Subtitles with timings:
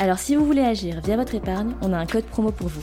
[0.00, 2.82] Alors si vous voulez agir via votre épargne, on a un code promo pour vous.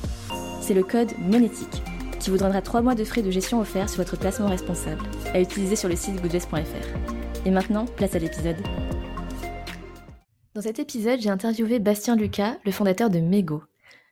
[0.61, 1.81] C'est le code monétique
[2.19, 5.01] qui vous donnera 3 mois de frais de gestion offerts sur votre placement responsable
[5.33, 7.43] à utiliser sur le site goodvest.fr.
[7.43, 8.57] Et maintenant, place à l'épisode.
[10.53, 13.63] Dans cet épisode, j'ai interviewé Bastien Lucas, le fondateur de Mego.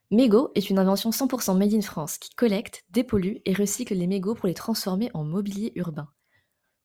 [0.10, 4.34] Mego est une invention 100% made in France qui collecte, dépollue et recycle les mégots
[4.34, 6.08] pour les transformer en mobilier urbain.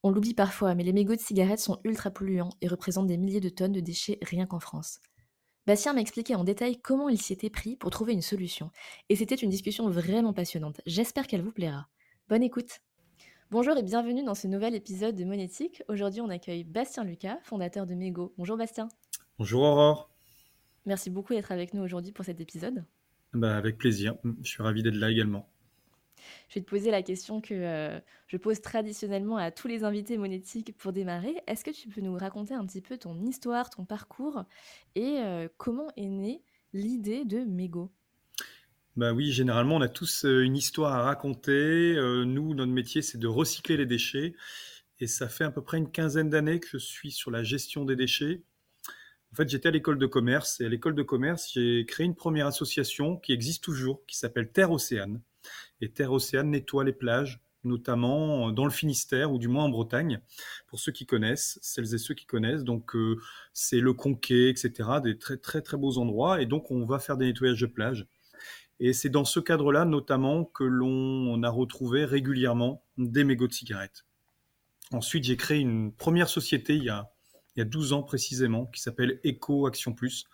[0.03, 3.41] On l'oublie parfois, mais les mégots de cigarettes sont ultra polluants et représentent des milliers
[3.41, 5.01] de tonnes de déchets rien qu'en France.
[5.67, 8.71] Bastien m'a expliqué en détail comment il s'y était pris pour trouver une solution,
[9.11, 10.81] et c'était une discussion vraiment passionnante.
[10.87, 11.89] J'espère qu'elle vous plaira.
[12.29, 12.81] Bonne écoute
[13.51, 15.83] Bonjour et bienvenue dans ce nouvel épisode de Monétique.
[15.89, 18.33] Aujourd'hui, on accueille Bastien Lucas, fondateur de Mego.
[18.39, 18.89] Bonjour Bastien.
[19.39, 20.11] Bonjour Aurore.
[20.87, 22.85] Merci beaucoup d'être avec nous aujourd'hui pour cet épisode.
[23.35, 24.15] Bah, avec plaisir.
[24.43, 25.50] Je suis ravi d'être là également.
[26.49, 30.19] Je vais te poser la question que euh, je pose traditionnellement à tous les invités
[30.19, 31.35] monétiques pour démarrer.
[31.47, 34.45] Est-ce que tu peux nous raconter un petit peu ton histoire, ton parcours
[34.95, 37.91] et euh, comment est née l'idée de Mego?
[38.97, 41.95] Bah oui, généralement, on a tous euh, une histoire à raconter.
[42.27, 44.35] nous, notre métier, c'est de recycler les déchets.
[44.99, 47.85] Et ça fait à peu près une quinzaine d'années que je suis sur la gestion
[47.85, 48.43] des déchets.
[49.33, 52.17] En fait, j'étais à l'école de commerce et à l'école de commerce, j'ai créé une
[52.17, 55.21] première association qui existe toujours, qui s'appelle Terre Océane.
[55.81, 60.21] Et Terre Océane nettoie les plages, notamment dans le Finistère ou du moins en Bretagne,
[60.67, 62.65] pour ceux qui connaissent, celles et ceux qui connaissent.
[62.65, 63.19] Donc euh,
[63.53, 66.41] c'est le Conquet, etc., des très très très beaux endroits.
[66.41, 68.07] Et donc on va faire des nettoyages de plages.
[68.79, 74.07] Et c'est dans ce cadre-là notamment que l'on a retrouvé régulièrement des mégots de cigarettes.
[74.93, 77.13] Ensuite, j'ai créé une première société il y a
[77.57, 80.25] il y a 12 ans précisément, qui s'appelle Eco Action Plus.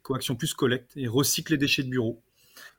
[0.00, 2.22] Eco Action Plus collecte et recycle les déchets de bureau.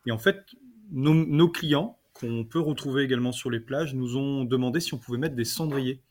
[0.06, 0.46] Et en fait,
[0.92, 1.98] nos, clients,
[2.44, 6.02] peut retrouver également sur les plages, nous ont demandé si on pouvait mettre des cendriers,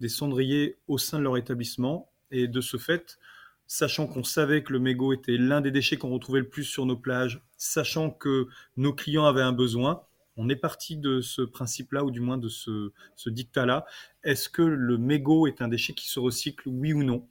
[0.00, 2.10] des cendriers au sein de leur établissement.
[2.30, 3.18] Et de ce fait,
[3.66, 6.84] sachant qu'on savait que le mégot était l'un des déchets qu'on retrouvait le plus sur
[6.86, 10.02] nos plages, sachant que nos clients avaient un besoin,
[10.38, 12.92] on est parti de ce principe-là, ou du moins de ce,
[13.26, 13.84] dictat-là.
[14.22, 17.26] Est-ce que le mégot est un déchet qui se recycle, oui ou non?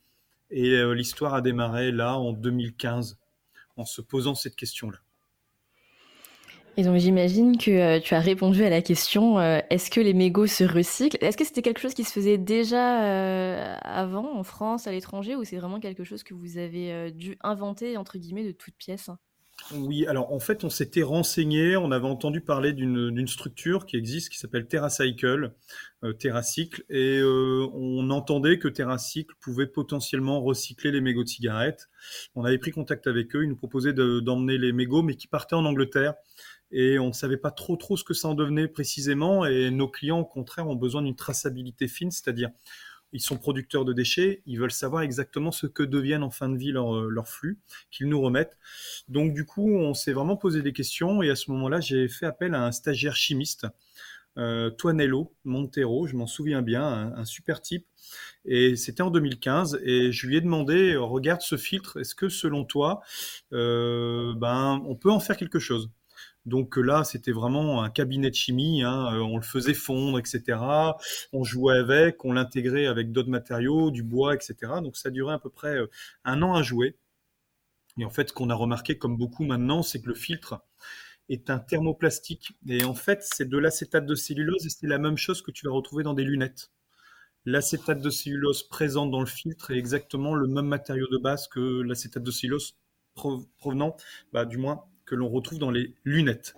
[0.51, 3.17] Et euh, l'histoire a démarré là, en 2015,
[3.78, 4.99] en se posant cette question-là.
[6.79, 10.13] Et donc j'imagine que euh, tu as répondu à la question euh, est-ce que les
[10.13, 11.17] mégots se recyclent?
[11.21, 15.43] Est-ce que c'était quelque chose qui se faisait déjà avant en France, à l'étranger, ou
[15.43, 19.09] c'est vraiment quelque chose que vous avez dû inventer entre guillemets de toutes pièces?
[19.73, 24.29] Oui, alors en fait, on s'était renseigné, on avait entendu parler d'une structure qui existe
[24.29, 25.53] qui s'appelle TerraCycle,
[26.03, 31.89] euh, TerraCycle, et euh, on entendait que TerraCycle pouvait potentiellement recycler les mégots de cigarettes.
[32.33, 35.55] On avait pris contact avec eux, ils nous proposaient d'emmener les mégots, mais qui partaient
[35.55, 36.13] en Angleterre.
[36.72, 39.45] Et on ne savait pas trop trop ce que ça en devenait précisément.
[39.45, 42.50] Et nos clients, au contraire, ont besoin d'une traçabilité fine, c'est-à-dire
[43.13, 46.57] ils sont producteurs de déchets, ils veulent savoir exactement ce que deviennent en fin de
[46.57, 47.57] vie leurs leur euh, flux,
[47.89, 48.57] qu'ils nous remettent.
[49.07, 52.25] Donc du coup, on s'est vraiment posé des questions et à ce moment-là, j'ai fait
[52.25, 53.66] appel à un stagiaire chimiste,
[54.38, 57.88] euh, Toanello Montero, je m'en souviens bien, un, super type.
[58.45, 62.63] Et c'était en 2015 et je lui ai demandé, regarde ce filtre, est-ce que selon
[62.63, 63.01] toi,
[63.53, 65.89] euh, ben, on peut en faire quelque chose?
[66.47, 68.81] Donc là, c'était vraiment un cabinet de chimie.
[68.81, 70.58] Hein, euh, on le faisait fondre, etc.
[71.34, 74.56] On jouait avec, on l'intégrait avec d'autres matériaux, du bois, etc.
[74.81, 75.88] Donc ça durait à peu près euh,
[76.24, 76.96] un an à jouer.
[78.00, 80.62] Et en fait, ce qu'on a remarqué, comme beaucoup maintenant, c'est que le filtre
[81.28, 82.53] est un thermoplastique.
[82.69, 85.66] Et en fait, c'est de l'acétate de cellulose et c'est la même chose que tu
[85.68, 86.72] vas retrouver dans des lunettes.
[87.46, 91.81] L'acétate de cellulose présente dans le filtre est exactement le même matériau de base que
[91.81, 92.78] l'acétate de cellulose
[93.58, 93.97] provenant,
[94.32, 96.55] bah, du moins que l'on retrouve dans les lunettes.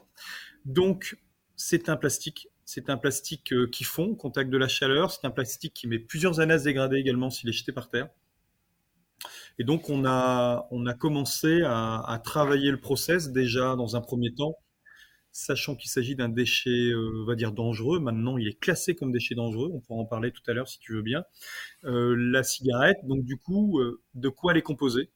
[0.66, 1.18] Donc,
[1.56, 2.50] c'est un plastique.
[2.66, 5.12] C'est un plastique euh, qui fond contact de la chaleur.
[5.12, 7.90] C'est un plastique qui met plusieurs années à se dégrader également s'il est jeté par
[7.90, 8.10] terre.
[9.58, 14.34] Et donc, on a, on a commencé à, travailler le process déjà dans un premier
[14.34, 14.56] temps,
[15.32, 18.00] sachant qu'il s'agit d'un déchet, euh, on va dire, dangereux.
[18.00, 19.70] Maintenant, il est classé comme déchet dangereux.
[19.74, 21.24] On pourra en parler tout à l'heure si tu veux bien.
[21.84, 23.82] Euh, la cigarette, donc du coup,
[24.14, 25.10] de quoi elle est composée?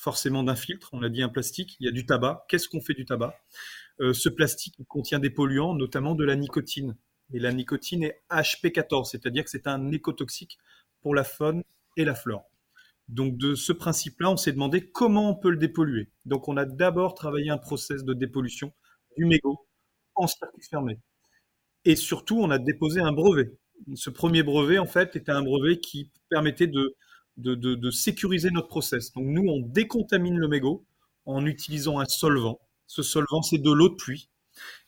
[0.00, 2.46] Forcément d'un filtre, on a dit un plastique, il y a du tabac.
[2.48, 3.38] Qu'est-ce qu'on fait du tabac?
[4.00, 6.96] Euh, Ce plastique contient des polluants, notamment de la nicotine.
[7.34, 10.58] Et la nicotine est HP14, c'est-à-dire que c'est un écotoxique
[11.02, 11.62] pour la faune
[11.98, 12.46] et la flore.
[13.08, 16.10] Donc de ce principe-là, on s'est demandé comment on peut le dépolluer.
[16.24, 18.72] Donc on a d'abord travaillé un process de dépollution
[19.18, 19.66] du mégot
[20.14, 20.98] en circuit fermé.
[21.84, 23.52] Et surtout, on a déposé un brevet.
[23.94, 26.96] Ce premier brevet, en fait, était un brevet qui permettait de,
[27.40, 29.12] de, sécuriser notre process.
[29.16, 30.84] Nous, on décontamine le mégot
[31.26, 32.60] en utilisant un solvant.
[32.86, 34.30] Ce solvant, c'est de l'eau de pluie.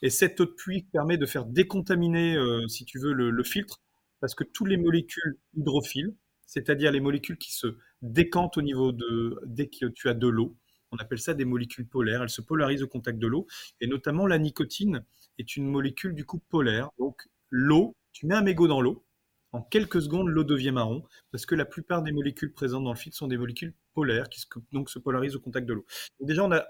[0.02, 3.80] Et cette eau de pluie permet de faire décontaminer, euh, si tu veux, le, filtre,
[4.20, 6.14] parce que toutes les molécules hydrophiles,
[6.46, 10.56] c'est-à-dire les molécules qui se décantent au niveau de, dès que tu as de l'eau,
[10.90, 13.46] on appelle ça des molécules polaires, elles se polarisent au contact de l'eau,
[13.80, 15.04] et notamment la nicotine
[15.38, 16.90] est une molécule du coup polaire.
[16.98, 19.04] Donc l'eau, tu mets un mégot dans l'eau,
[19.52, 22.98] en quelques secondes, l'eau devient marron, parce que la plupart des molécules présentes dans le
[22.98, 25.86] filtre sont des molécules polaires, qui se polarisent au contact de l'eau.
[26.20, 26.64] Déjà, on a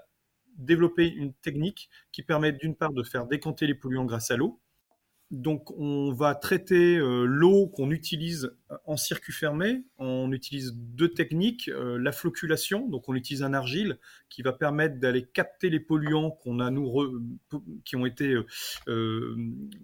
[0.57, 4.59] développer une technique qui permet d'une part de faire décanter les polluants grâce à l'eau.
[5.31, 9.83] Donc on va traiter euh, l'eau qu'on utilise en circuit fermé.
[9.97, 13.97] On utilise deux techniques, euh, la flocculation, donc on utilise un argile
[14.33, 16.91] qui va permettre d'aller capter les polluants qu'on a nous
[17.85, 18.35] qui ont été
[18.87, 19.37] euh,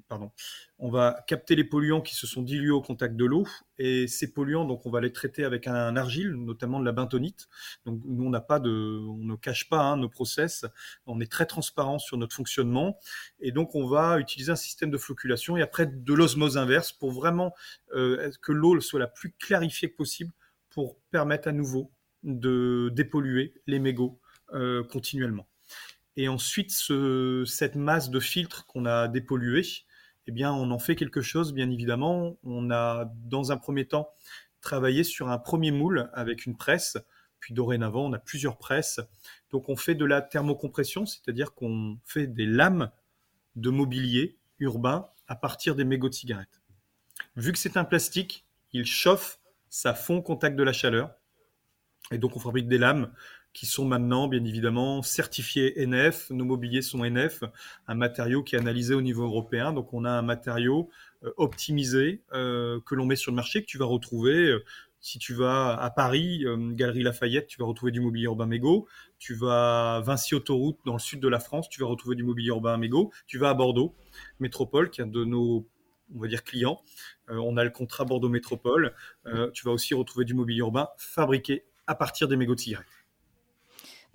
[0.07, 0.31] pardon,
[0.79, 3.45] on va capter les polluants qui se sont dilués au contact de l'eau
[3.77, 7.47] et ces polluants donc on va les traiter avec un, argile notamment de la bentonite
[7.85, 10.65] donc nous on n'a pas de on ne cache pas hein, nos process
[11.05, 12.97] on est très transparent sur notre fonctionnement
[13.39, 17.11] et donc on va utiliser un système de flocculation et après de l'osmose inverse pour
[17.11, 17.53] vraiment
[17.93, 20.31] euh, que l'eau soit la plus clarifiée possible
[20.69, 21.91] pour permettre à nouveau
[22.23, 24.19] de dépolluer les mégots
[24.53, 25.47] euh, continuellement
[26.17, 29.63] et ensuite ce, cette masse de filtres qu'on a dépollué
[30.27, 32.37] eh bien, on en fait quelque chose, bien évidemment.
[32.43, 34.11] On a, dans un premier temps,
[34.61, 36.97] travaillé sur un premier moule avec une presse,
[37.39, 38.99] puis dorénavant, on a plusieurs presses.
[39.49, 42.91] Donc, on fait de la thermocompression, c'est-à-dire qu'on fait des lames
[43.55, 46.61] de mobilier urbain à partir des mégots de cigarettes.
[47.35, 49.39] Vu que c'est un plastique, il chauffe,
[49.69, 51.11] ça fond contact de la chaleur.
[52.11, 53.11] Et donc, on fabrique des lames
[53.53, 56.29] qui sont maintenant, bien évidemment, certifiés NF.
[56.29, 57.43] Nos mobiliers sont NF,
[57.87, 59.73] un matériau qui est analysé au niveau européen.
[59.73, 60.89] Donc, on a un matériau
[61.23, 64.49] euh, optimisé euh, que l'on met sur le marché, que tu vas retrouver.
[64.49, 64.63] Euh,
[65.01, 66.43] si tu vas à Paris,
[66.73, 68.85] Galerie Lafayette, tu vas retrouver du mobilier urbain mégot.
[69.17, 72.23] Tu vas à Vinci Autoroute, dans le sud de la France, tu vas retrouver du
[72.23, 73.09] mobilier urbain mégot.
[73.25, 73.95] Tu vas à Bordeaux,
[74.41, 75.65] Métropole, qui est un de nos
[76.43, 76.81] clients.
[77.31, 78.93] On a le contrat Bordeaux Métropole.
[79.53, 82.87] tu vas aussi retrouver du mobilier urbain fabriqué à partir des mégots de cigarettes.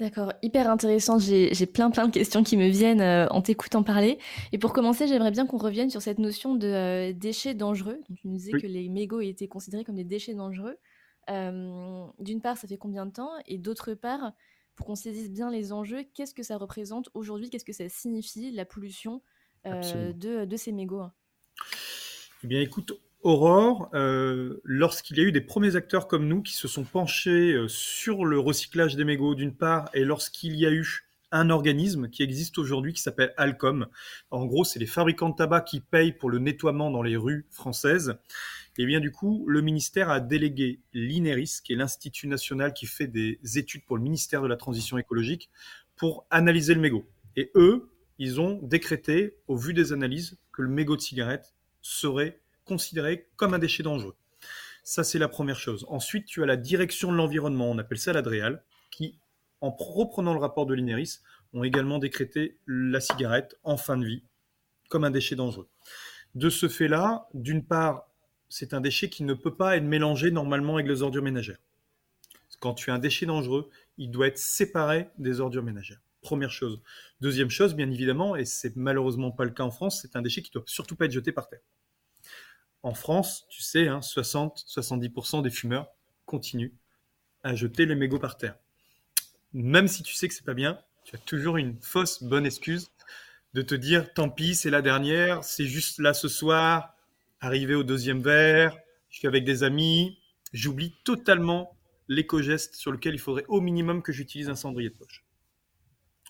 [0.00, 1.20] D'accord, hyper intéressant.
[1.20, 4.18] J'ai plein plein de questions qui me viennent euh, en t'écoutant parler.
[4.50, 8.00] Et pour commencer, j'aimerais bien qu'on revienne sur cette notion de euh, déchets dangereux.
[8.16, 10.78] tu nous disais que les mégots étaient considérés comme des déchets dangereux.
[11.30, 13.30] Euh, d'une part, ça fait combien de temps?
[13.46, 14.32] Et d'autre part,
[14.74, 17.48] pour qu'on saisisse bien les enjeux, qu'est-ce que ça représente aujourd'hui?
[17.48, 19.22] Qu'est-ce que ça signifie, la pollution
[19.64, 21.04] de, de, ces mégots?
[22.44, 22.92] Eh bien, écoute,
[23.22, 27.54] Aurore, euh, lorsqu'il y a eu des premiers acteurs comme nous qui se sont penchés
[27.54, 32.10] euh, sur le recyclage des mégots d'une part, et lorsqu'il y a eu un organisme
[32.10, 33.86] qui existe aujourd'hui qui s'appelle Alcom.
[34.30, 37.46] En gros, c'est les fabricants de tabac qui payent pour le nettoiement dans les rues
[37.48, 38.18] françaises.
[38.76, 43.06] Et bien du coup, le ministère a délégué l'INERIS, qui est l'Institut national qui fait
[43.06, 45.48] des études pour le ministère de la Transition écologique,
[45.96, 47.06] pour analyser le mégot.
[47.36, 47.88] Et eux,
[48.18, 51.53] ils ont décrété, au vu des analyses, que le mégot de cigarette
[51.84, 54.16] serait considéré comme un déchet dangereux.
[54.82, 55.84] Ça, c'est la première chose.
[55.88, 59.18] Ensuite, tu as la direction de l'environnement, on appelle ça l'ADREAL, qui,
[59.60, 61.22] en reprenant le rapport de l'INERIS,
[61.52, 64.22] ont également décrété la cigarette en fin de vie
[64.88, 65.68] comme un déchet dangereux.
[66.34, 68.10] De ce fait-là, d'une part,
[68.48, 71.58] c'est un déchet qui ne peut pas être mélangé normalement avec les ordures ménagères.
[72.60, 76.00] Quand tu as un déchet dangereux, il doit être séparé des ordures ménagères.
[76.24, 76.80] Première chose.
[77.20, 80.42] Deuxième chose, bien évidemment, et c'est malheureusement pas le cas en France, c'est un déchet
[80.42, 81.60] qui ne doit surtout pas être jeté par terre
[82.84, 85.88] en France, tu sais, 60-70% hein, des fumeurs
[86.26, 86.72] continuent
[87.42, 88.56] à jeter les mégots par terre.
[89.54, 92.90] Même si tu sais que c'est pas bien, tu as toujours une fausse bonne excuse
[93.54, 96.94] de te dire tant pis, c'est la dernière, c'est juste là ce soir,
[97.40, 98.76] arrivé au deuxième verre,
[99.08, 100.18] je suis avec des amis,
[100.52, 101.78] j'oublie totalement
[102.08, 105.23] l'éco-geste sur lequel il faudrait au minimum que j'utilise un cendrier de poche.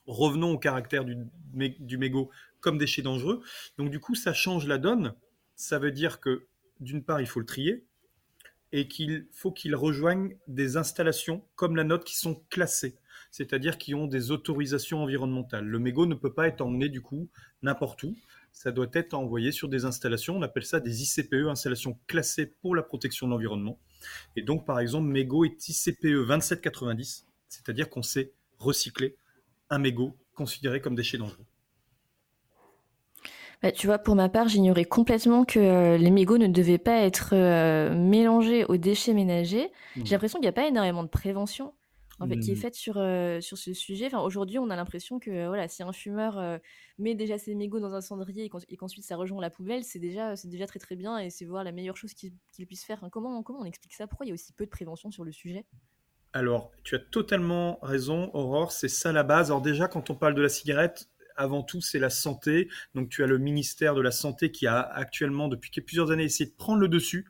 [0.07, 1.17] Revenons au caractère du,
[1.53, 2.31] du mégot
[2.61, 3.43] comme déchet dangereux.
[3.79, 5.15] Donc du coup, ça change la donne
[5.57, 6.47] ça veut dire que
[6.81, 7.85] d'une part, il faut le trier
[8.73, 12.97] et qu'il faut qu'il rejoigne des installations comme la note qui sont classées,
[13.31, 15.65] c'est-à-dire qui ont des autorisations environnementales.
[15.65, 17.29] Le mégot ne peut pas être emmené du coup
[17.63, 18.17] n'importe où.
[18.53, 22.77] Ça doit être envoyé sur des installations, on appelle ça des ICPE, installations classées pour
[22.77, 23.79] la protection de l'environnement.
[24.37, 29.17] Et donc, par exemple, mégot est ICPE 2790, c'est-à-dire qu'on sait recycler
[29.75, 31.47] un mégot considéré comme déchet dangereux.
[33.63, 36.99] Bah, tu vois, pour ma part, j'ignorais complètement que euh, les mégots ne devaient pas
[37.01, 39.71] être euh, mélangés aux déchets ménagers.
[40.05, 40.15] J'ai Mmh.
[40.15, 41.75] l'impression qu'il n'y a pas énormément de prévention
[42.21, 42.61] en fait, qui est Mmh.
[42.61, 44.07] faite sur, euh, sur ce sujet.
[44.07, 46.61] Enfin, aujourd'hui, on a l'impression que voilà, si un fumeur
[46.99, 49.83] met déjà ses mégots dans un cendrier et qu'en- et qu'ensuite ça rejoint la poubelle,
[49.85, 52.33] c'est déjà, déjà très très bien et c'est voir la meilleure chose qu'il
[52.67, 53.09] puisse faire.
[53.11, 54.07] Comment, comment on explique ça?
[54.07, 55.67] Pourquoi il y a aussi peu de prévention sur le sujet?
[56.37, 59.51] Alors, tu as totalement raison, Aurore, c'est ça la base.
[59.53, 62.69] Alors déjà, quand on parle de la cigarette, avant tout, c'est la santé.
[62.95, 66.49] Donc, tu as le ministère de la Santé qui a actuellement, depuis plusieurs années, essayé
[66.49, 67.27] de prendre le dessus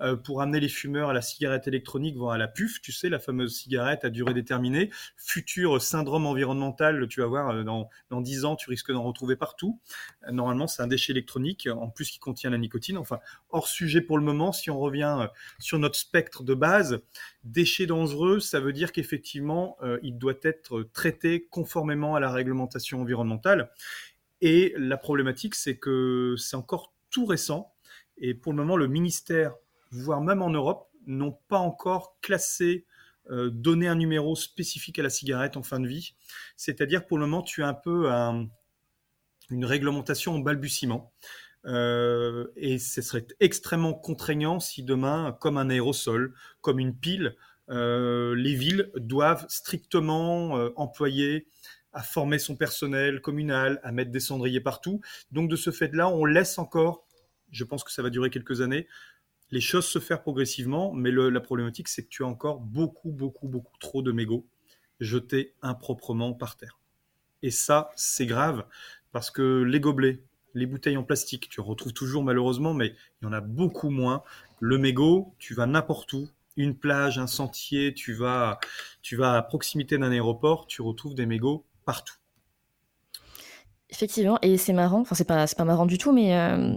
[0.00, 3.08] euh, pour amener les fumeurs à la cigarette électronique, voire à la puff, tu sais,
[3.08, 4.90] la fameuse cigarette à durée déterminée.
[5.16, 9.36] Futur syndrome environnemental, tu vas voir, euh, dans, dans 10 ans, tu risques d'en retrouver
[9.36, 9.80] partout.
[10.26, 12.96] Euh, Normalement, c'est un déchet électronique, en plus qui contient la nicotine.
[12.96, 13.18] Enfin,
[13.50, 17.00] hors sujet pour le moment, si on revient sur notre spectre de base,
[17.44, 23.47] Déchet dangereux, ça veut dire qu'effectivement, il doit être traité conformément à la réglementation environnementale.
[24.40, 27.72] Et la problématique, c'est que c'est encore tout récent.
[28.18, 29.54] Et pour le moment, le ministère,
[29.90, 32.84] voire même en Europe, n'ont pas encore classé,
[33.30, 36.14] euh, donné un numéro spécifique à la cigarette en fin de vie.
[36.56, 38.48] C'est-à-dire, pour le moment, tu as un peu un-
[39.50, 41.12] une réglementation en balbutiement.
[41.64, 47.36] Euh, et ce serait extrêmement contraignant si demain, comme un aérosol, comme une pile,
[47.70, 51.48] euh, les villes doivent strictement employer
[51.92, 55.00] à former son personnel communal, à mettre des cendriers partout.
[55.32, 57.06] Donc de ce fait-là, on laisse encore,
[57.50, 58.86] je pense que ça va durer quelques années,
[59.50, 63.48] les choses se faire progressivement, mais la problématique, c'est que tu as encore beaucoup, beaucoup,
[63.48, 64.46] beaucoup trop de mégots
[65.00, 66.78] jetés improprement par terre.
[67.42, 68.66] Et ça, c'est grave,
[69.12, 70.20] parce que les gobelets,
[70.54, 73.90] les bouteilles en plastique, tu en retrouves toujours malheureusement, mais il y en a beaucoup
[73.90, 74.22] moins.
[74.60, 78.58] Le mégot, tu vas n'importe où, une plage, un sentier, tu vas,
[79.00, 82.16] tu vas à proximité d'un aéroport, tu retrouves des mégots partout.
[83.88, 86.76] Effectivement, et c'est marrant, enfin c'est pas, pas marrant du tout, mais euh,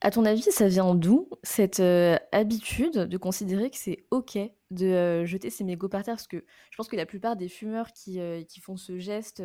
[0.00, 4.36] à ton avis, ça vient d'où cette euh, habitude de considérer que c'est ok
[4.72, 6.16] de euh, jeter ses mégots par terre?
[6.16, 8.18] Parce que je pense que la plupart des fumeurs qui,
[8.48, 9.40] qui font ce geste,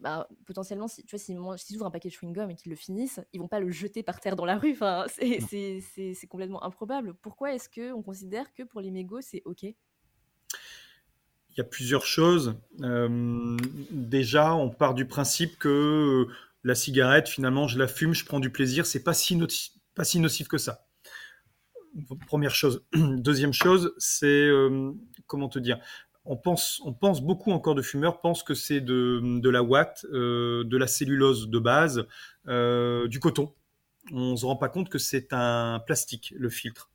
[0.00, 3.20] bah, potentiellement, si, tu vois, s'ils ouvrent un paquet de chewing-gum et qu'ils le finissent,
[3.32, 4.72] ils vont pas le jeter par terre dans la rue.
[4.72, 7.14] Enfin, c'est complètement improbable.
[7.22, 9.64] Pourquoi est-ce qu'on considère que pour les mégots, c'est ok?
[11.52, 12.54] Il y a plusieurs choses.
[12.82, 13.56] Euh,
[13.90, 15.68] déjà, on part du principe que
[16.28, 19.72] euh, la cigarette, finalement, je la fume, je prends du plaisir, c'est pas si nocif,
[19.94, 20.86] pas si nocif que ça.
[22.26, 22.84] Première chose.
[22.94, 24.92] Deuxième chose, c'est euh,
[25.26, 25.78] comment te dire
[26.26, 30.76] on pense, on pense beaucoup encore de fumeurs pensent que c'est de, la euh, de
[30.76, 32.06] la cellulose de base,
[32.46, 33.52] du coton.
[34.12, 36.89] On se rend pas compte que c'est un plastique, le filtre.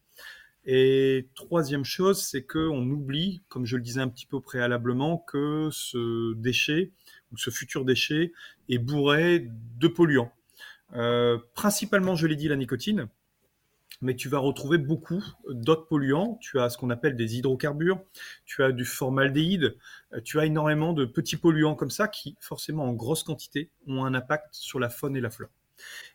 [0.65, 5.69] Et troisième chose, c'est qu'on oublie, comme je le disais un petit peu préalablement, que
[5.72, 6.91] ce déchet,
[7.31, 8.31] ou ce futur déchet,
[8.69, 10.31] est bourré de polluants.
[10.95, 13.07] Euh, principalement, je l'ai dit, la nicotine,
[14.01, 16.38] mais tu vas retrouver beaucoup d'autres polluants.
[16.41, 18.01] Tu as ce qu'on appelle des hydrocarbures,
[18.45, 19.77] tu as du formaldéhyde,
[20.13, 24.03] euh, tu as énormément de petits polluants comme ça qui, forcément en grosse quantité, ont
[24.03, 25.51] un impact sur la faune et la flore.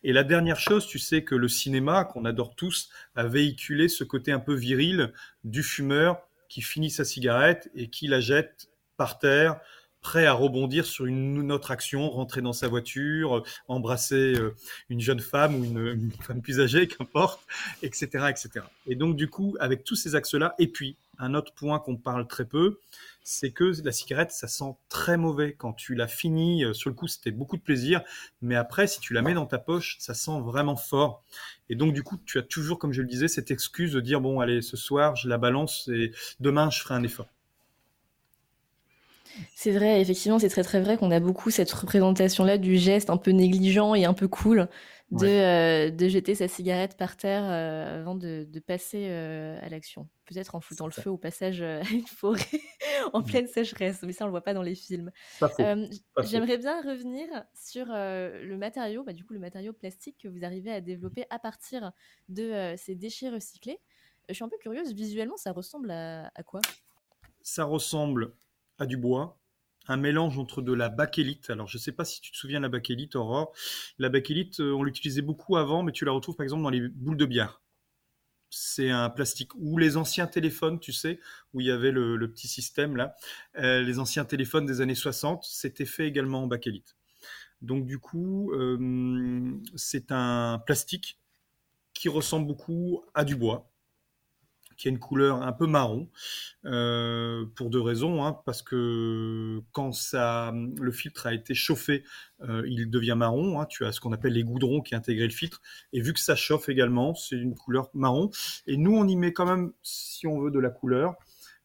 [0.02, 4.04] Et la dernière chose, tu sais que le cinéma, qu'on adore tous, a véhiculé ce
[4.04, 5.12] côté un peu viril
[5.44, 9.60] du fumeur qui finit sa cigarette et qui la jette par terre,
[10.00, 14.54] prêt à rebondir sur une autre action, rentrer dans sa voiture, embrasser euh,
[14.88, 17.46] une jeune femme ou une, une femme plus âgée, qu'importe,
[17.82, 18.64] etc., etc.
[18.86, 22.26] Et donc, du coup, avec tous ces axes-là, et puis, un autre point qu'on parle
[22.26, 22.80] très peu,
[23.22, 25.54] c'est que la cigarette, ça sent très mauvais.
[25.54, 28.02] Quand tu l'as finie, euh, sur le coup, c'était beaucoup de plaisir,
[28.42, 31.22] mais après, si tu la mets dans ta poche, ça sent vraiment fort.
[31.68, 34.20] Et donc, du coup, tu as toujours, comme je le disais, cette excuse de dire,
[34.20, 37.28] bon, allez, ce soir, je la balance et demain, je ferai un effort.
[39.54, 43.16] C'est vrai, effectivement, c'est très très vrai qu'on a beaucoup cette représentation-là du geste un
[43.16, 44.68] peu négligent et un peu cool
[45.10, 45.30] de, Ouais.
[45.88, 50.08] euh, de jeter sa cigarette par terre euh, avant de, de passer euh, à l'action.
[50.26, 51.02] Peut-être en foutant le Ça.
[51.02, 52.40] feu au passage à une forêt
[53.12, 53.22] en Mm.
[53.22, 55.10] pleine sécheresse, mais ça on le voit pas dans les films.
[56.20, 60.70] J'aimerais bien revenir sur le matériau, bah, du coup le matériau plastique que vous arrivez
[60.72, 61.92] à développer à partir
[62.28, 63.78] de ces déchets recyclés.
[64.28, 66.66] Je suis un peu curieuse, visuellement ça ressemble à, à quoi?
[67.42, 68.34] Ça ressemble
[68.78, 69.39] à du bois,
[69.90, 71.50] un mélange entre de la bakélite.
[71.50, 73.52] Alors, je ne sais pas si tu te souviens de la bakélite, Aurore.
[73.98, 76.88] La bakélite, euh, on l'utilisait beaucoup avant, mais tu la retrouves par exemple dans les
[76.88, 77.60] boules de billard.
[78.50, 79.52] C'est un plastique.
[79.56, 81.18] Ou les anciens téléphones, tu sais,
[81.52, 83.16] où il y avait le, le petit système là.
[83.58, 86.96] Euh, les anciens téléphones des années 60, c'était fait également en bakélite.
[87.60, 91.18] Donc, du coup, euh, c'est un plastique
[91.94, 93.70] qui ressemble beaucoup à du bois
[94.80, 96.08] qui a une couleur un peu marron,
[96.64, 98.24] euh, pour deux raisons.
[98.24, 102.02] Hein, parce que quand ça, le filtre a été chauffé,
[102.40, 103.60] euh, il devient marron.
[103.60, 105.60] Hein, tu as ce qu'on appelle les goudrons qui intégrent le filtre.
[105.92, 108.30] Et vu que ça chauffe également, c'est une couleur marron.
[108.66, 111.14] Et nous, on y met quand même, si on veut, de la couleur.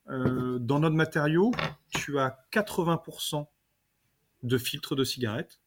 [0.10, 1.52] Euh, dans notre matériau,
[1.92, 3.48] tu as 80%
[4.44, 5.62] de filtres de cigarettes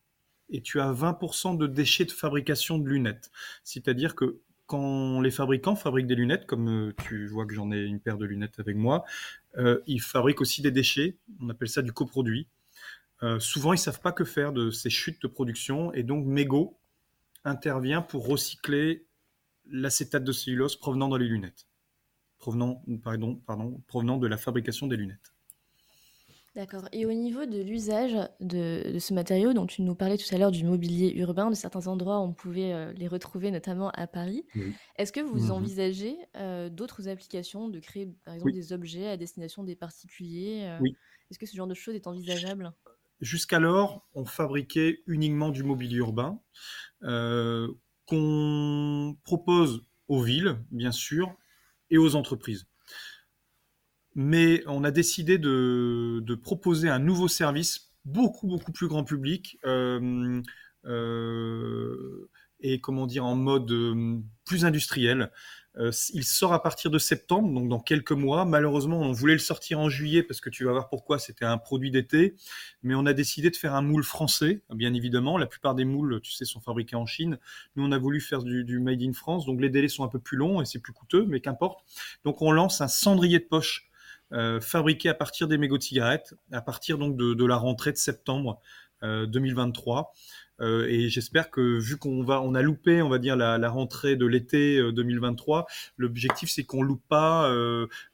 [0.51, 3.31] et tu as 20% de déchets de fabrication de lunettes.
[3.65, 7.81] C'est-à-dire que quand les fabricants fabriquent des lunettes, comme euh, tu vois que j'en ai
[7.81, 9.05] une paire de lunettes avec moi,
[9.57, 11.17] euh, ils fabriquent aussi des déchets.
[11.41, 12.49] On appelle ça du coproduit.
[13.23, 16.79] Euh, souvent, ils savent pas que faire de ces chutes de production, et donc Mego
[17.45, 19.07] intervient pour recycler
[19.71, 21.67] l'acétate de cellulose provenant dans les lunettes,
[22.39, 25.33] provenant, pardon, pardon, provenant de la fabrication des lunettes.
[26.59, 26.89] D'accord.
[26.91, 30.51] Et au niveau de l'usage de, ce matériau, dont tu nous parlais tout à l'heure
[30.51, 34.45] du mobilier urbain, de certains endroits, on pouvait euh, les retrouver, notamment à Paris.
[34.97, 39.17] Est-ce que vous mmh envisagez euh, d'autres applications, de créer par exemple des objets à
[39.17, 40.79] destination des particuliers euh?
[40.81, 40.97] Oui.
[41.31, 42.73] Est-ce que ce genre de choses est envisageable?
[43.21, 46.41] Jusqu'alors, on fabriquait uniquement du mobilier urbain
[47.01, 51.37] qu'on propose aux villes, bien sûr,
[51.91, 52.67] et aux entreprises
[54.19, 60.43] mais on a décidé de, proposer un nouveau service beaucoup beaucoup plus grand public euh,
[60.87, 65.31] euh, et comment dire en mode euh, plus industriel.
[65.79, 68.45] il sort à partir de septembre, donc dans quelques mois.
[68.45, 71.57] Malheureusement, on voulait le sortir en juillet parce que tu vas voir pourquoi c'était un
[71.57, 72.35] produit d'été,
[72.83, 75.39] mais on a décidé de faire un moule français, bien évidemment.
[75.39, 77.39] La plupart des moules, tu sais, sont fabriqués en Chine.
[77.77, 80.19] Nous, on a voulu faire du, made in France, donc les délais sont un peu
[80.19, 81.85] plus longs et c'est plus coûteux, mais qu'importe.
[82.25, 83.88] Donc on lance un cendrier de poche
[84.61, 88.61] fabriqué à partir des mégots de cigarettes, à partir donc de, la rentrée de septembre
[89.03, 90.13] 2023.
[90.61, 93.71] Euh, euh, et j'espère que vu qu'on va, on a loupé, on va dire la,
[93.71, 95.67] rentrée de l'été 2023,
[95.97, 97.49] l'objectif c'est qu'on loupe pas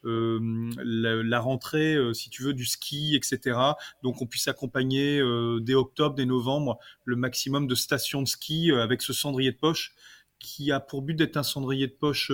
[0.04, 3.58] la, rentrée, si tu veux, du ski, etc.
[4.02, 5.22] Donc on puisse accompagner
[5.62, 9.94] dès octobre, dès novembre, le maximum de stations de ski avec ce cendrier de poche
[10.38, 12.30] qui a pour but d'être un cendrier de poche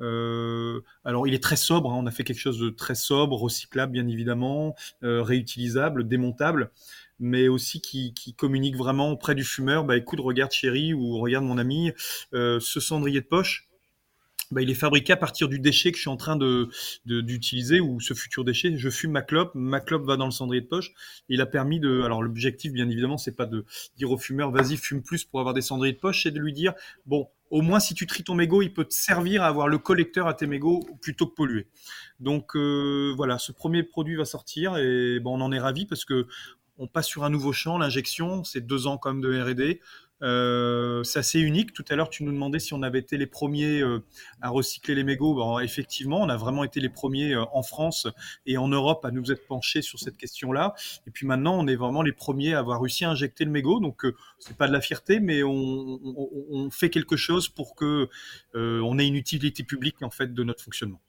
[0.00, 1.92] euh, alors, il est très sobre.
[1.92, 1.96] Hein.
[1.98, 6.70] on a fait quelque chose de très sobre, recyclable, bien évidemment, euh, réutilisable, démontable,
[7.18, 9.84] mais aussi qui, communique vraiment auprès du fumeur.
[9.84, 11.92] Bah, écoute, regarde chérie ou regarde mon ami,
[12.32, 13.68] euh, ce cendrier de poche.
[14.50, 16.68] Bah, il est fabriqué à partir du déchet que je suis en train de,
[17.06, 18.76] d'utiliser ou ce futur déchet.
[18.76, 20.92] Je fume ma clope, ma clope va dans le cendrier de poche.
[21.28, 22.02] Il a permis de.
[22.02, 23.64] Alors l'objectif, bien évidemment, c'est pas de
[23.96, 26.52] dire au fumeur vas-y fume plus pour avoir des cendriers de poche, c'est de lui
[26.52, 26.74] dire
[27.06, 29.78] bon au moins si tu tries ton mégot, il peut te servir à avoir le
[29.78, 31.68] collecteur à tes mégots plutôt que polluer.
[32.20, 36.04] Donc euh, voilà, ce premier produit va sortir et bon, on en est ravi parce
[36.04, 36.26] que
[36.76, 39.80] on passe sur un nouveau champ, l'injection, c'est deux ans comme de R&D.
[40.24, 41.72] Euh, c'est assez unique.
[41.72, 44.02] Tout à l'heure, tu nous demandais si on avait été les premiers euh,
[44.40, 45.60] à recycler les mégots.
[45.60, 48.08] effectivement, on a vraiment été les premiers euh, en France
[48.46, 50.74] et en Europe à nous être penchés sur cette question-là.
[51.06, 53.80] Et puis maintenant, on est vraiment les premiers à avoir réussi à injecter le mégot.
[53.80, 54.06] Donc,
[54.38, 56.00] c'est pas de la fierté, mais on,
[56.50, 58.08] on, fait quelque chose pour que
[58.54, 61.00] on ait une utilité publique en fait de notre fonctionnement.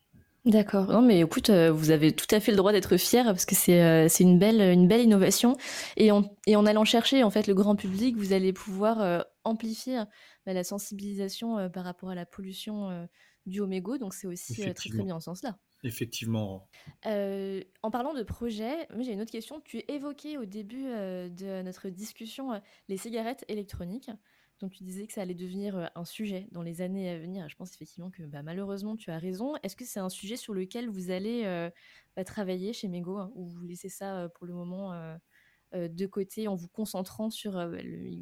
[0.46, 0.92] D'accord.
[0.92, 3.56] Non, mais écoute, euh, vous avez tout à fait le droit d'être fier parce que
[3.56, 5.58] c'est euh, c'est une belle une belle innovation
[5.98, 9.22] et en et en allant chercher en fait le grand public, vous allez pouvoir euh,
[9.44, 10.04] amplifier
[10.46, 13.08] bah, la sensibilisation par rapport à la pollution
[13.48, 13.98] du Omégo.
[13.98, 15.58] Donc c'est aussi très très bien en ce sens-là.
[15.84, 16.68] Effectivement.
[17.04, 19.62] en parlant de projet, j'ai une autre question.
[19.62, 24.12] Tu évoquais au début de notre discussion les cigarettes électroniques.
[24.62, 27.50] Donc tu disais que ça allait devenir un sujet dans les années à venir.
[27.50, 29.56] Je pense effectivement que bah, malheureusement tu as raison.
[29.64, 31.70] Est-ce que c'est un sujet sur lequel vous allez
[32.16, 34.94] bah, travailler chez Mego hein, ou vous laissez ça pour le moment
[35.74, 38.14] de côté en vous concentrant sur les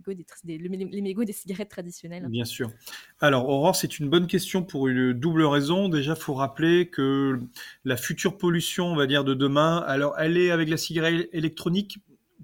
[1.02, 2.28] mégots des cigarettes traditionnelles?
[2.28, 2.72] Bien sûr.
[3.19, 5.88] Alors Aurore, c'est une bonne question pour une double raison.
[5.88, 7.39] Déjà, il faut rappeler que
[7.86, 12.00] la future pollution, on va dire, de demain, alors elle est avec la cigarette électronique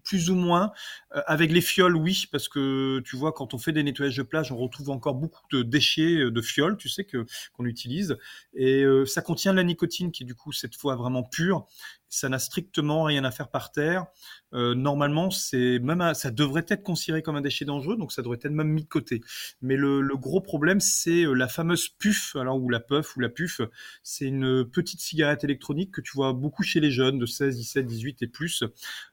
[0.09, 0.71] plus ou moins.
[1.15, 4.23] Euh, avec les fioles, oui, parce que tu vois, quand on fait des nettoyages de
[4.23, 8.17] plage, on retrouve encore beaucoup de déchets euh, de fioles, tu sais, qu'on utilise.
[8.55, 11.67] Et euh, ça contient de la nicotine qui du coup cette fois vraiment pure
[12.09, 14.05] ça n'a strictement rien à faire par terre.
[14.53, 18.39] Euh, normalement, c'est même ça devrait être considéré comme un déchet dangereux, donc ça devrait
[18.41, 19.21] être même mis de côté.
[19.61, 23.29] Mais le, gros problème, c'est euh, la fameuse puff, alors ou la puff ou la
[23.29, 23.61] puff.
[24.03, 27.85] C'est une petite cigarette électronique que tu vois beaucoup chez les jeunes de 16, 17,
[27.85, 28.63] 18 et plus,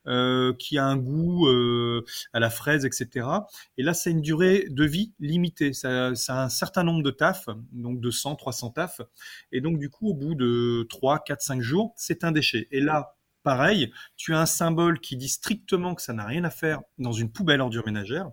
[0.07, 1.49] euh, qui a un goût
[2.33, 3.27] à la fraise, etc.
[3.77, 5.73] Et là, a une durée de vie limitée.
[5.73, 9.01] Ça, a un certain nombre de taf, donc 200, 300 taf.
[9.53, 12.69] Et donc du coup, au bout de 3, 4, 5 jours, c'est un déchet.
[12.71, 16.51] Et là, pareil, tu as un symbole qui dit strictement que ça n'a rien à
[16.51, 18.31] faire dans une poubelle ordure ménagère,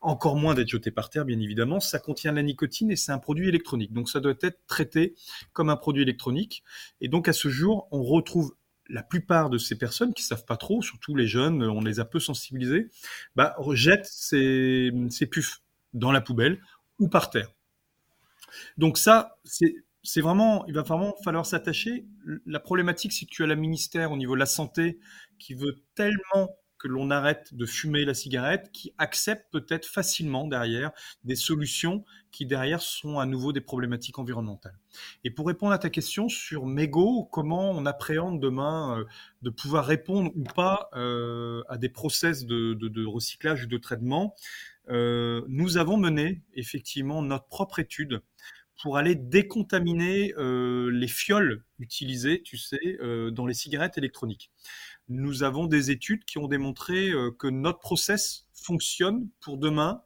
[0.00, 1.80] encore moins d'être jeté par terre, bien évidemment.
[1.80, 3.92] Ça contient de la nicotine et c'est un produit électronique.
[3.92, 5.14] Donc ça doit être traité
[5.52, 6.62] comme un produit électronique.
[7.00, 8.54] Et donc à ce jour, on retrouve
[8.88, 12.04] la plupart de ces personnes qui savent pas trop, surtout les jeunes, on les a
[12.04, 12.90] peu sensibilisés,
[13.34, 15.62] bah, rejettent ces, ces puffs
[15.94, 16.60] dans la poubelle
[16.98, 17.50] ou par terre.
[18.76, 22.06] Donc ça, c'est c'est vraiment, il va vraiment falloir s'attacher.
[22.46, 24.98] La problématique, c'est que tu as la ministère au niveau de la santé
[25.38, 26.50] qui veut tellement
[26.84, 30.90] que l'on arrête de fumer la cigarette, qui accepte peut-être facilement derrière
[31.24, 34.78] des solutions qui derrière sont à nouveau des problématiques environnementales.
[35.24, 39.04] Et pour répondre à ta question sur mégots, comment on appréhende demain euh,
[39.40, 44.34] de pouvoir répondre ou pas euh, à des process de, de, recyclage ou de traitement,
[44.90, 48.20] euh, nous avons mené effectivement notre propre étude
[48.82, 54.50] pour aller décontaminer euh, les fioles utilisées, tu sais, euh, dans les cigarettes électroniques.
[55.08, 60.02] Nous avons des études qui ont démontré euh, que notre process fonctionne pour demain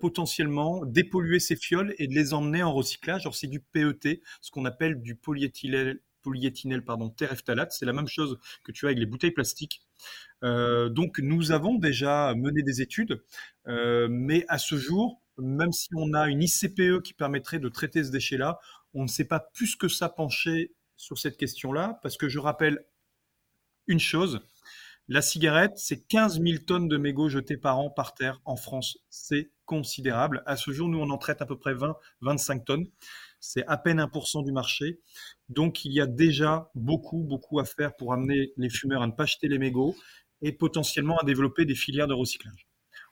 [0.00, 3.28] potentiellement dépolluer ces fioles et les emmener en recyclage.
[3.32, 7.70] C'est du PET, ce qu'on appelle du polyéthylène, polyéthynèle pardon, terephthalate.
[7.70, 9.82] C'est la même chose que tu as avec les bouteilles plastiques.
[10.42, 13.22] donc nous avons déjà mené des études,
[13.66, 18.10] mais à ce jour, même si on a une ICPE qui permettrait de traiter ce
[18.10, 18.58] déchet-là,
[18.94, 22.84] on ne sait pas plus que ça pencher sur cette question-là, parce que je rappelle
[23.86, 24.40] une chose,
[25.12, 28.96] la cigarette, c'est 15 000 tonnes de mégots jetés par an par terre en France.
[29.08, 30.44] C'est considérable.
[30.46, 31.74] À ce jour, nous, on en traite à peu près
[32.22, 32.86] 20-25 tonnes.
[33.40, 35.00] C'est à peine 1% du marché.
[35.48, 39.12] Donc, il y a déjà beaucoup, beaucoup à faire pour amener les fumeurs à ne
[39.12, 39.96] pas jeter les mégots
[40.42, 42.69] et potentiellement à développer des filières de recyclage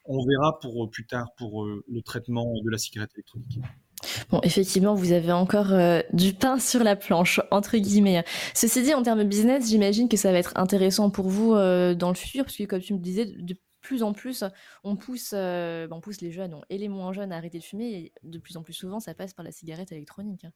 [0.08, 3.60] on verra pour euh, plus tard pour euh, le traitement de la cigarette électronique.
[4.30, 8.24] Bon, effectivement, vous avez encore euh, du pain sur la planche, entre guillemets.
[8.54, 12.14] Ceci dit, en termes business, j'imagine que ça va être intéressant pour vous dans le
[12.14, 14.44] futur, parce que comme tu me disais, de plus en plus,
[14.84, 18.12] on pousse, on pousse les jeunes et les moins jeunes à arrêter de fumer, et
[18.22, 20.46] de plus en plus souvent, ça passe par la cigarette électronique.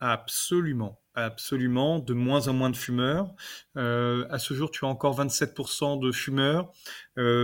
[0.00, 1.98] Absolument, absolument.
[1.98, 3.34] De moins en moins de fumeurs.
[3.76, 6.72] à ce jour, tu as encore 27% de fumeurs.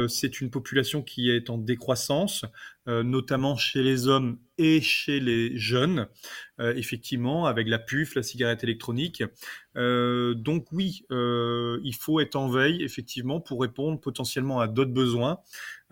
[0.08, 2.44] c'est une population qui est en décroissance,
[2.86, 6.08] notamment chez les hommes et chez les jeunes,
[6.58, 9.22] effectivement, avec la puff, la cigarette électronique.
[9.76, 15.38] donc oui, il faut être en veille, effectivement, pour répondre potentiellement à d'autres besoins.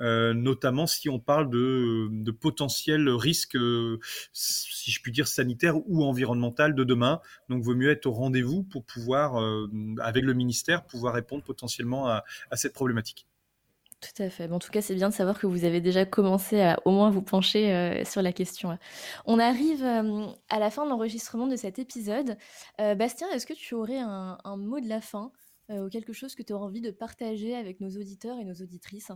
[0.03, 4.01] Euh, notamment si on parle de, potentiels risques, euh,
[4.33, 7.21] si je puis dire, sanitaires ou environnementaux de demain.
[7.49, 9.68] Donc, vaut mieux être au rendez-vous pour pouvoir, euh,
[10.00, 13.26] avec le ministère, pouvoir répondre potentiellement à, cette problématique.
[14.00, 14.50] Tout à fait.
[14.50, 17.11] en tout cas, c'est bien de savoir que vous avez déjà commencé à au moins
[17.11, 18.76] vous pencher sur la question.
[19.26, 22.37] On arrive à la fin de l'enregistrement de cet épisode.
[22.78, 25.30] Bastien, est-ce que tu aurais un, un, mot de la fin
[25.68, 29.12] ou quelque chose que tu aurais envie de partager avec nos auditeurs et nos auditrices?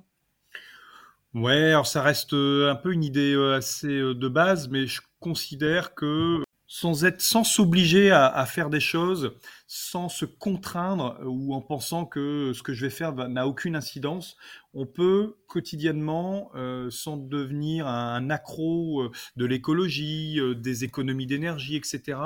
[1.37, 4.87] Ouais, alors ça reste euh, un peu une idée euh, assez euh, de base, mais
[4.87, 6.43] je considère que
[6.79, 9.33] sans être, sans s'obliger à, faire des choses,
[9.67, 14.37] sans se contraindre ou en pensant que ce que je vais faire n'a aucune incidence,
[14.75, 16.53] on peut quotidiennement,
[16.91, 22.19] sans devenir un, accro de l'écologie, des économies d'énergie, etc.,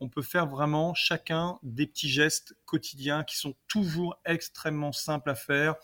[0.00, 5.34] on peut faire vraiment chacun des petits gestes quotidiens qui sont toujours extrêmement simples à
[5.34, 5.74] faire,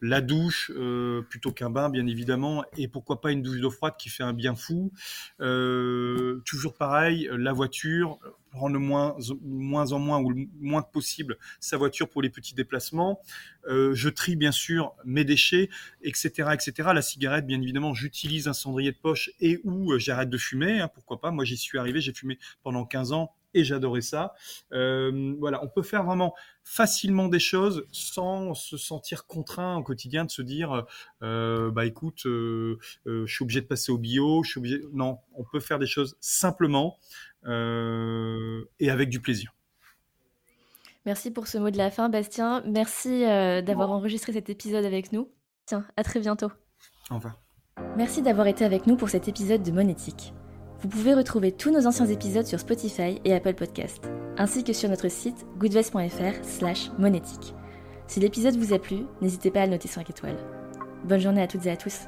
[0.00, 3.94] la douche euh, plutôt qu'un bain, bien évidemment, et pourquoi pas une douche d'eau froide
[3.98, 4.92] qui fait un bien fou.
[5.40, 8.18] Euh, toujours pareil, la voiture,
[8.50, 12.30] prendre le moins, moins en moins ou le moins que possible sa voiture pour les
[12.30, 13.20] petits déplacements.
[13.68, 15.70] Euh, je trie bien sûr mes déchets,
[16.02, 16.90] etc., etc.
[16.94, 20.80] La cigarette, bien évidemment, j'utilise un cendrier de poche et où j'arrête de fumer.
[20.80, 24.34] Hein, pourquoi pas Moi, j'y suis arrivé, j'ai fumé pendant 15 ans et j'adorais ça.
[24.72, 26.34] Euh, voilà, on peut faire vraiment
[26.64, 30.86] facilement des choses sans se sentir contraint au quotidien de se dire,
[31.22, 34.80] euh, bah écoute, euh, je suis obligé de passer au bio, je suis obligé.
[34.92, 36.98] Non, on peut faire des choses simplement
[37.44, 39.52] et avec du plaisir.
[41.06, 42.62] Merci pour ce mot de la fin, Bastien.
[42.66, 45.30] Merci d'avoir enregistré cet épisode avec nous.
[45.64, 46.50] Tiens, à très bientôt.
[47.10, 47.40] Au revoir.
[47.96, 50.34] Merci d'avoir été avec nous pour cet épisode de Monétique.
[50.82, 54.02] Vous pouvez retrouver tous nos anciens épisodes sur Spotify et Apple Podcast,
[54.38, 57.54] ainsi que sur notre site goodvest.fr slash monétique.
[58.06, 60.38] Si l'épisode vous a plu, n'hésitez pas à le noter 5 étoiles.
[61.04, 62.06] Bonne journée à toutes et à tous.